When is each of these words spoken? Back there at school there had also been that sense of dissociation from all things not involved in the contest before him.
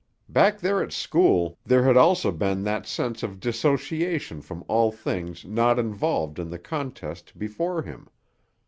Back 0.27 0.59
there 0.59 0.81
at 0.81 0.91
school 0.91 1.59
there 1.63 1.83
had 1.83 1.95
also 1.95 2.31
been 2.31 2.63
that 2.63 2.87
sense 2.87 3.21
of 3.21 3.39
dissociation 3.39 4.41
from 4.41 4.63
all 4.67 4.91
things 4.91 5.45
not 5.45 5.77
involved 5.77 6.39
in 6.39 6.49
the 6.49 6.57
contest 6.57 7.37
before 7.37 7.83
him. 7.83 8.07